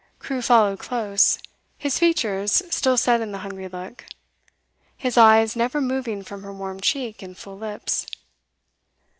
[0.17, 1.37] Crewe followed close,
[1.77, 4.03] his features still set in the hungry look,
[4.97, 8.07] his eyes never moving from her warm cheek and full lips.